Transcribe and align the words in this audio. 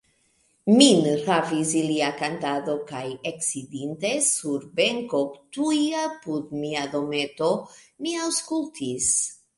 Min 0.77 1.03
ravis 1.25 1.73
ilia 1.81 2.07
kantado, 2.21 2.77
kaj 2.91 3.03
eksidinte 3.31 4.13
sur 4.29 4.65
benko 4.79 5.21
tuj 5.59 5.77
apud 6.07 6.51
mia 6.65 6.89
dometo, 6.97 7.51
mi 8.07 8.19
aŭskultis. 8.27 9.13